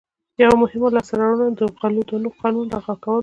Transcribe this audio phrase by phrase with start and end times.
[0.43, 3.19] یوه مهمه لاسته راوړنه د غلو دانو قانون لغوه کول و.